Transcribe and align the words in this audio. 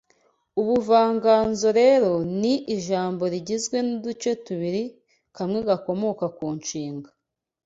Ubuvanganzo 0.59 1.67
rero 1.79 2.11
ni 2.41 2.53
ijambo 2.75 3.23
rigizwe 3.33 3.77
n’uduce 3.87 4.31
tubiri 4.45 4.83
kamwe 5.35 5.59
gakomoka 5.69 6.25
ku 6.37 6.45
nshinga 6.57 7.09